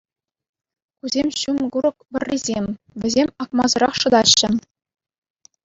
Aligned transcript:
Кусем 1.03 1.27
ҫум 1.41 1.59
курӑк 1.75 1.97
вӑррисем, 2.17 2.65
вӗсем 3.05 3.29
акмасӑрах 3.47 3.95
шӑтаҫҫӗ. 4.03 4.49